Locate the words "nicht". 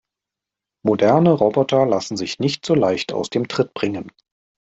2.39-2.65